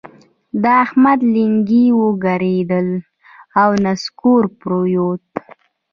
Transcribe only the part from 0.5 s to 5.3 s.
د احمد لېنګي وګړبېدل او نسکور پرېوت.